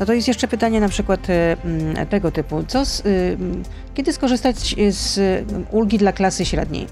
[0.00, 1.32] No to jest jeszcze pytanie na przykład y,
[1.64, 2.64] mm, tego typu.
[2.68, 3.36] Co z, y,
[3.94, 4.56] kiedy skorzystać
[4.90, 5.18] z
[5.70, 6.86] ulgi dla klasy średniej?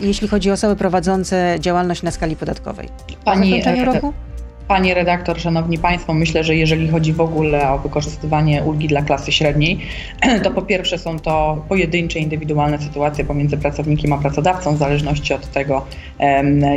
[0.00, 2.88] Jeśli chodzi o osoby prowadzące działalność na skali podatkowej.
[3.24, 4.12] Pani, roku?
[4.68, 9.32] Pani redaktor, szanowni państwo, myślę, że jeżeli chodzi w ogóle o wykorzystywanie ulgi dla klasy
[9.32, 9.78] średniej,
[10.44, 15.50] to po pierwsze są to pojedyncze, indywidualne sytuacje pomiędzy pracownikiem a pracodawcą, w zależności od
[15.50, 15.86] tego,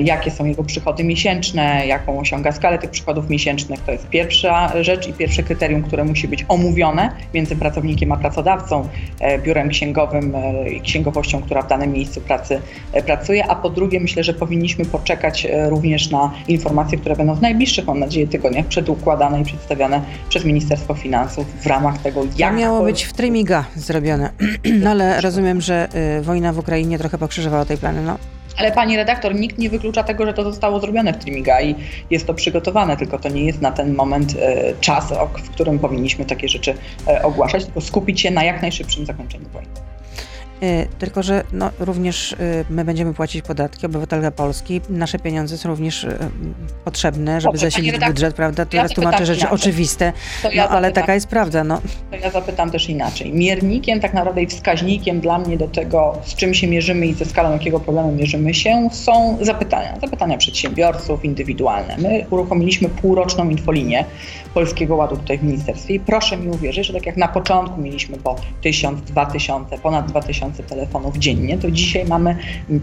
[0.03, 3.79] jakie są jego przychody miesięczne, jaką osiąga skalę tych przychodów miesięcznych.
[3.79, 8.87] To jest pierwsza rzecz i pierwsze kryterium, które musi być omówione między pracownikiem a pracodawcą,
[9.19, 12.61] e, biurem księgowym e, i księgowością, która w danym miejscu pracy
[12.93, 13.47] e, pracuje.
[13.47, 17.87] A po drugie, myślę, że powinniśmy poczekać również na informacje, które będą w najbliższych najbliższych,
[17.87, 22.51] mam nadzieję, tygodniach przedukładane i przedstawiane przez Ministerstwo Finansów w ramach tego, jak...
[22.51, 24.31] To miało być w trymiga zrobione,
[24.83, 25.89] no ale rozumiem, że
[26.19, 28.01] y, wojna w Ukrainie trochę pokrzyżowała tej plany.
[28.01, 28.17] No.
[28.57, 31.75] Ale pani redaktor, nikt nie wyklucza tego, że to zostało zrobione w Trimiga i
[32.09, 35.13] jest to przygotowane, tylko to nie jest na ten moment e, czas,
[35.43, 36.73] w którym powinniśmy takie rzeczy
[37.07, 39.69] e, ogłaszać, tylko skupić się na jak najszybszym zakończeniu wojny.
[40.63, 45.69] Y, tylko, że no, również y, my będziemy płacić podatki, obywatele Polski, nasze pieniądze są
[45.69, 46.17] również y,
[46.85, 48.65] potrzebne, żeby Dobrze, zasilić budżet, prawda?
[48.65, 49.55] To ja tłumaczę rzeczy inaczej.
[49.55, 51.63] oczywiste, no, ja ale taka jest prawda.
[51.63, 51.81] No.
[52.11, 53.33] To ja zapytam też inaczej.
[53.33, 57.25] Miernikiem tak naprawdę i wskaźnikiem dla mnie do tego, z czym się mierzymy i ze
[57.25, 59.99] skalą jakiego problemu mierzymy się, są zapytania.
[60.01, 61.97] Zapytania przedsiębiorców, indywidualne.
[61.97, 64.05] My uruchomiliśmy półroczną infolinię
[64.53, 68.17] Polskiego Ładu tutaj w ministerstwie i proszę mi uwierzyć, że tak jak na początku mieliśmy
[68.17, 72.35] po tysiąc, dwa tysiące, ponad dwa tysiące tysiące telefonów dziennie, to dzisiaj mamy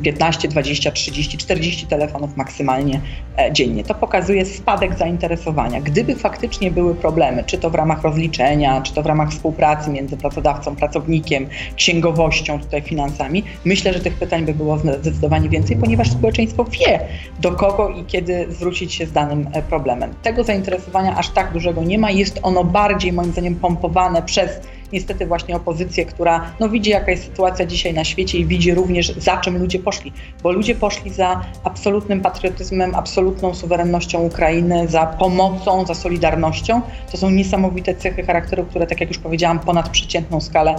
[0.02, 3.00] 15, 20, 30, 40 telefonów maksymalnie
[3.38, 3.84] e, dziennie.
[3.84, 5.80] To pokazuje spadek zainteresowania.
[5.80, 10.16] Gdyby faktycznie były problemy, czy to w ramach rozliczenia, czy to w ramach współpracy między
[10.16, 16.64] pracodawcą, pracownikiem, księgowością, tutaj finansami, myślę, że tych pytań by było zdecydowanie więcej, ponieważ społeczeństwo
[16.64, 17.00] wie,
[17.40, 20.14] do kogo i kiedy zwrócić się z danym e, problemem.
[20.22, 22.10] Tego zainteresowania aż tak dużego nie ma.
[22.10, 24.50] Jest ono bardziej, moim zdaniem, pompowane przez
[24.92, 29.14] niestety właśnie opozycję, która no, widzi jaka jest sytuacja dzisiaj na świecie i widzi również
[29.16, 35.86] za czym ludzie poszli, bo ludzie poszli za absolutnym patriotyzmem, absolutną suwerennością Ukrainy, za pomocą,
[35.86, 36.80] za solidarnością.
[37.12, 40.74] To są niesamowite cechy charakteru, które tak jak już powiedziałam, ponad przeciętną skalę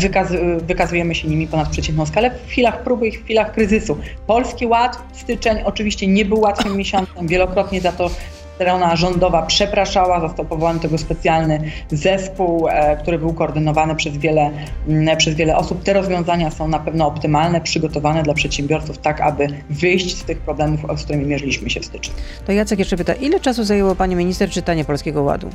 [0.00, 0.28] wykaz
[0.62, 3.98] wykazujemy się nimi ponad przeciętną skalę w chwilach próby i w chwilach kryzysu.
[4.26, 8.10] Polski Ład, styczeń oczywiście nie był łatwym miesiącem, wielokrotnie za to
[8.58, 14.50] strona rządowa przepraszała, został powołany tego specjalny zespół, e, który był koordynowany przez wiele,
[15.16, 15.82] przez wiele osób.
[15.82, 20.80] Te rozwiązania są na pewno optymalne, przygotowane dla przedsiębiorców, tak aby wyjść z tych problemów,
[20.96, 22.14] z którymi mierzyliśmy się w styczniu.
[22.46, 25.50] To Jacek jeszcze pyta, ile czasu zajęło Pani Minister czytanie Polskiego Ładu?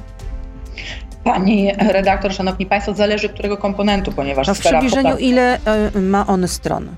[1.23, 6.47] Pani redaktor, szanowni państwo, zależy którego komponentu, ponieważ no w przybliżeniu ile e, ma on
[6.47, 6.89] stron?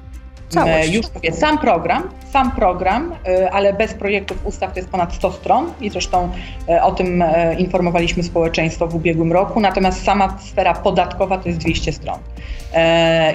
[0.55, 0.93] Całość.
[0.93, 5.31] Już mówię, sam program, sam program, y, ale bez projektów ustaw to jest ponad 100
[5.31, 6.29] stron i zresztą
[6.69, 11.59] y, o tym y, informowaliśmy społeczeństwo w ubiegłym roku, natomiast sama sfera podatkowa to jest
[11.59, 12.19] 200 stron.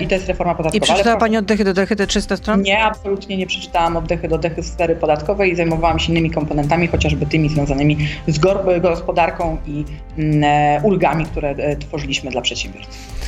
[0.00, 0.76] I to jest reforma podatkowa.
[0.76, 2.62] I przeczytała Pani oddechy do dechy te 300 stron?
[2.62, 7.26] Nie, absolutnie nie przeczytałam oddechy do dechy sfery podatkowej i zajmowałam się innymi komponentami, chociażby
[7.26, 8.38] tymi związanymi z
[8.80, 9.84] gospodarką i
[10.18, 13.19] mm, e, ulgami, które e, tworzyliśmy dla przedsiębiorców.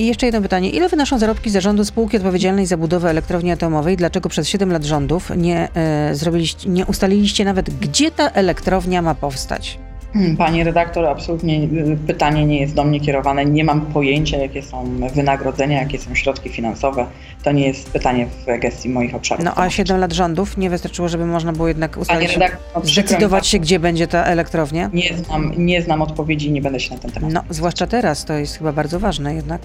[0.00, 0.70] I jeszcze jedno pytanie.
[0.70, 3.96] Ile wynoszą zarobki zarządu spółki odpowiedzialnej za budowę elektrowni atomowej?
[3.96, 9.14] Dlaczego przez 7 lat rządów nie, e, zrobiliście, nie ustaliliście nawet, gdzie ta elektrownia ma
[9.14, 9.78] powstać?
[10.12, 13.44] Hmm, pani redaktor, absolutnie y, pytanie nie jest do mnie kierowane.
[13.44, 17.06] Nie mam pojęcia, jakie są wynagrodzenia, jakie są środki finansowe.
[17.42, 19.44] To nie jest pytanie w gestii moich obszarów.
[19.44, 23.58] No a 7 lat rządów nie wystarczyło, żeby można było jednak ustalić, redaktor, zdecydować się,
[23.58, 24.90] gdzie będzie ta elektrownia?
[24.92, 27.32] Nie znam, nie znam odpowiedzi i nie będę się na ten temat.
[27.32, 29.60] No, zwłaszcza teraz, to jest chyba bardzo ważne jednak.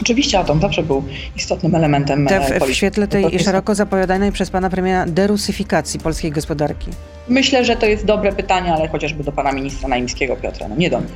[0.00, 1.04] Oczywiście atom zawsze był
[1.36, 6.90] istotnym elementem Te w, w świetle tej szeroko zapowiadanej przez pana premiera derusyfikacji polskiej gospodarki.
[7.28, 10.90] Myślę, że to jest dobre pytanie, ale chociażby do pana ministra Naimskiego Piotra, no nie
[10.90, 11.12] do mnie.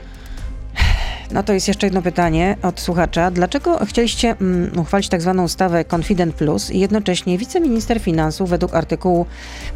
[1.32, 3.30] No to jest jeszcze jedno pytanie od słuchacza.
[3.30, 9.26] Dlaczego chcieliście mm, uchwalić tak zwaną ustawę Confident Plus i jednocześnie wiceminister finansów według artykułu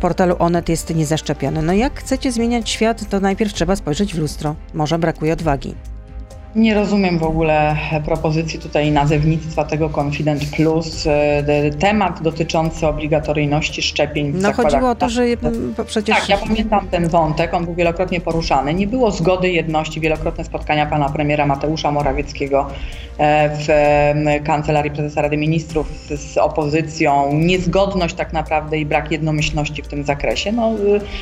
[0.01, 1.63] portalu Onet jest niezaszczepiony?
[1.63, 4.57] No jak chcecie zmieniać świat, to najpierw trzeba spojrzeć w lustro.
[4.75, 5.75] Może brakuje odwagi.
[6.57, 11.07] Nie rozumiem w ogóle propozycji tutaj nazewnictwa tego Confident Plus.
[11.07, 14.33] E, temat dotyczący obligatoryjności szczepień.
[14.35, 15.25] No chodziło o to, że
[15.87, 16.17] przecież...
[16.17, 18.75] Tak, ja pamiętam ten wątek, on był wielokrotnie poruszany.
[18.75, 22.67] Nie było zgody jedności, wielokrotne spotkania pana premiera Mateusza Morawieckiego
[23.19, 23.67] e, w
[24.45, 27.33] Kancelarii Prezesa Rady Ministrów z opozycją.
[27.33, 30.71] Niezgodność tak naprawdę i brak jednomyślności w tym zakresie no,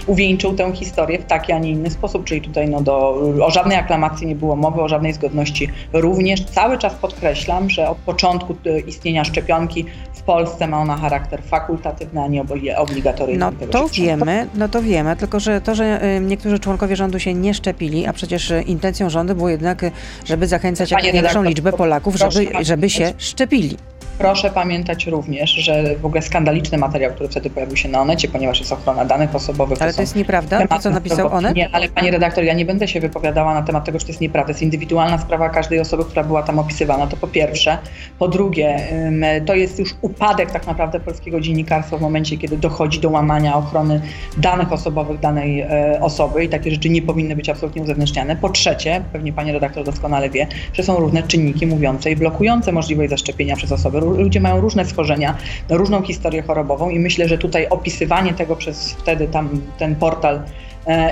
[0.06, 3.78] uwieńczył tę historię w taki, a nie inny sposób, czyli tutaj no, do, o żadnej
[3.78, 6.44] aklamacji nie było mowy, o żadnej zgodności zgodności również.
[6.44, 9.84] Cały czas podkreślam, że od początku e, istnienia szczepionki
[10.14, 12.44] w Polsce ma ona charakter fakultatywny, a nie
[12.76, 13.38] obligatoryjny.
[13.38, 17.34] No to wiemy, no to wiemy, tylko że to, że e, niektórzy członkowie rządu się
[17.34, 19.84] nie szczepili, a przecież e, intencją rządu było jednak,
[20.24, 23.76] żeby zachęcać jak największą liczbę Polaków, żeby, żeby się szczepili.
[24.18, 28.60] Proszę pamiętać również, że w ogóle skandaliczny materiał, który wtedy pojawił się na Onecie, ponieważ
[28.60, 29.82] jest ochrona danych osobowych.
[29.82, 31.56] Ale to, to jest nieprawda, to co napisał Onet?
[31.56, 34.20] Nie, ale pani redaktor, ja nie będę się wypowiadała na temat tego, czy to jest
[34.20, 34.46] nieprawda.
[34.46, 37.78] To jest indywidualna sprawa każdej osoby, która była tam opisywana, to po pierwsze.
[38.18, 38.76] Po drugie,
[39.46, 44.00] to jest już upadek tak naprawdę polskiego dziennikarstwa w momencie, kiedy dochodzi do łamania ochrony
[44.36, 48.36] danych osobowych danej e, osoby i takie rzeczy nie powinny być absolutnie uzewnętrzniane.
[48.36, 53.10] Po trzecie, pewnie pani redaktor doskonale wie, że są różne czynniki mówiące i blokujące możliwość
[53.10, 55.36] zaszczepienia przez osoby ludzie mają różne schorzenia,
[55.68, 60.40] różną historię chorobową i myślę, że tutaj opisywanie tego przez wtedy tam ten portal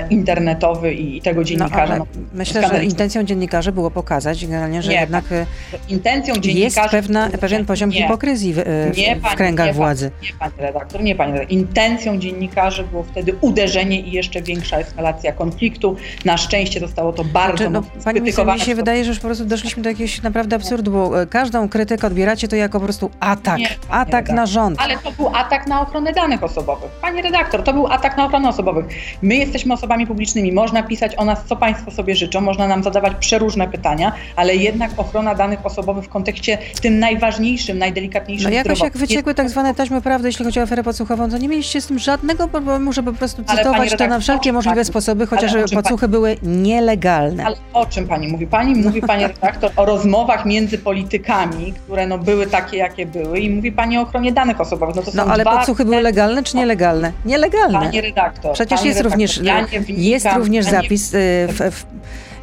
[0.09, 1.97] internetowy i, tego no, dziennikarza.
[1.97, 5.45] No, myślę, że intencją dziennikarzy było pokazać generalnie, że nie, jednak e,
[5.89, 8.63] intencją jest pewna, pewien poziom nie, hipokryzji w, e,
[8.97, 10.11] nie, w kręgach nie, władzy.
[10.21, 11.57] Nie, panie redaktor, nie, panie redaktor.
[11.57, 15.95] Intencją dziennikarzy było wtedy uderzenie i jeszcze większa eskalacja konfliktu.
[16.25, 19.45] Na szczęście zostało to bardzo znaczy, no, Pani mi się wydaje, że już po prostu
[19.45, 23.59] doszliśmy do jakiegoś naprawdę absurdu, bo każdą krytykę odbieracie to jako po prostu atak.
[23.89, 24.35] atak redaktor.
[24.35, 24.81] na rząd.
[24.81, 26.91] Ale to był atak na ochronę danych osobowych.
[27.01, 28.85] Panie redaktor, to był atak na ochronę osobowych.
[29.21, 32.83] My jesteśmy jesteśmy osobami publicznymi, można pisać o nas, co Państwo sobie życzą, można nam
[32.83, 38.79] zadawać przeróżne pytania, ale jednak ochrona danych osobowych w kontekście tym najważniejszym, najdelikatniejszym No jakoś
[38.79, 41.87] jak wyciekły tak zwane taśmy prawdy, jeśli chodzi o aferę podsłuchową, to nie mieliście z
[41.87, 46.01] tym żadnego problemu, żeby po prostu cytować to na wszelkie możliwe pani, sposoby, chociaż podsłuchy
[46.01, 47.45] pani, były nielegalne.
[47.45, 48.47] Ale o czym Pani mówi?
[48.47, 53.49] Pani mówi, Pani redaktor, o rozmowach między politykami, które no były takie, jakie były i
[53.49, 54.95] mówi Pani o ochronie danych osobowych.
[54.95, 57.11] No, to no ale podsłuchy były legalne czy nielegalne?
[57.25, 57.79] Nielegalne.
[57.79, 58.53] Pani redaktor.
[58.53, 59.39] Przecież pani jest redaktor, również,
[59.87, 61.17] jest również zapis y,
[61.49, 61.85] w, w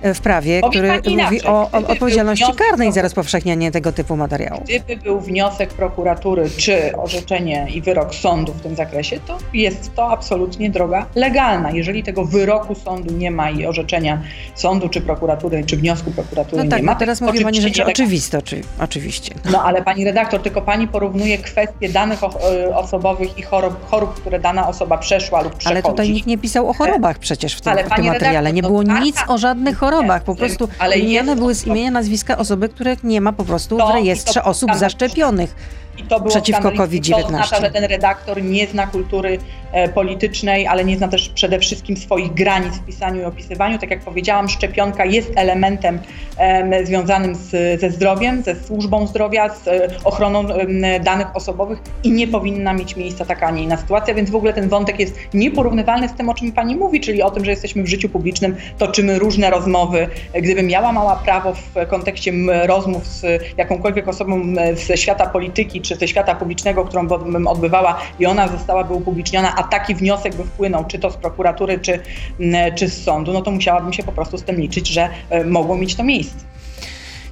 [0.03, 4.63] w prawie, który mówi o, o odpowiedzialności wniosek karnej za rozpowszechnianie tego typu materiału.
[4.65, 10.11] Gdyby był wniosek prokuratury czy orzeczenie i wyrok sądu w tym zakresie, to jest to
[10.11, 11.71] absolutnie droga legalna.
[11.71, 14.23] Jeżeli tego wyroku sądu nie ma i orzeczenia
[14.55, 17.85] sądu czy prokuratury, czy wniosku prokuratury No tak, nie ma, no teraz mówi pani rzeczy
[17.85, 19.35] oczywiste, oczy, oczywiście.
[19.53, 24.15] No ale pani redaktor, tylko pani porównuje kwestie danych o, y, osobowych i chorób, chorób,
[24.15, 25.83] które dana osoba przeszła lub przechodzi.
[25.83, 28.53] Ale tutaj nikt nie pisał o chorobach przecież w tym, Ale w tym materiale.
[28.53, 29.90] Nie redaktor, było no tak, nic o żadnych chorobach.
[30.23, 31.01] Po nie, prostu ale
[31.37, 35.55] były z imienia, nazwiska osoby, których nie ma po prostu w rejestrze osób zaszczepionych.
[36.01, 36.85] I to było przeciwko skandaliczne.
[36.85, 37.21] COVID-19.
[37.21, 39.39] To oznacza, że ten redaktor nie zna kultury
[39.73, 43.79] e, politycznej, ale nie zna też przede wszystkim swoich granic w pisaniu i opisywaniu.
[43.79, 45.99] Tak jak powiedziałam, szczepionka jest elementem
[46.37, 50.45] em, związanym z, ze zdrowiem, ze służbą zdrowia, z e, ochroną
[51.05, 54.53] danych osobowych i nie powinna mieć miejsca taka, a nie inna sytuacja, więc w ogóle
[54.53, 57.83] ten wątek jest nieporównywalny z tym, o czym pani mówi, czyli o tym, że jesteśmy
[57.83, 60.09] w życiu publicznym, toczymy różne rozmowy.
[60.35, 62.33] Gdybym miała mała prawo w kontekście
[62.67, 64.43] rozmów z jakąkolwiek osobą
[64.87, 69.63] ze świata polityki czy ze świata publicznego, którą bym odbywała i ona zostałaby upubliczniona, a
[69.63, 71.93] taki wniosek by wpłynął, czy to z prokuratury, czy,
[72.41, 75.45] m, czy z sądu, no to musiałabym się po prostu z tym liczyć, że e,
[75.45, 76.37] mogło mieć to miejsce.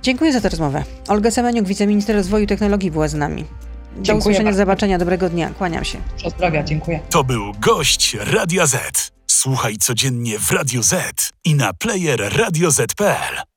[0.03, 0.85] Dziękuję za tę rozmowę.
[1.09, 3.45] Olga Semeniuk, wiceminister rozwoju i technologii była z nami.
[3.45, 4.59] Do Dziękuję usłyszenia, bardzo.
[4.59, 5.51] zobaczenia, dobrego dnia.
[5.59, 5.99] Kłaniam się.
[6.37, 7.01] Zdrowia, dziękuję.
[7.11, 9.11] To był gość Radia Z.
[9.27, 13.48] Słuchaj codziennie w Radio Z i na player radioz.pl.